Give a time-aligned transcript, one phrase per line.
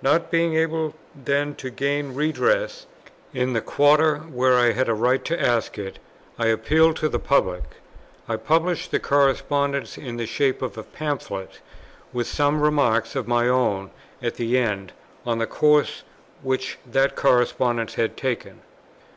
[0.00, 2.86] Not being able then to gain redress
[3.34, 5.98] in the quarter, where I had a right to ask it,
[6.38, 7.64] I appealed to the public.
[8.28, 11.58] I published the correspondence in the shape of a Pamphlet,
[12.12, 13.90] with some remarks of my own
[14.22, 14.92] at the end,
[15.26, 16.04] on the course
[16.42, 18.60] which that correspondence had taken.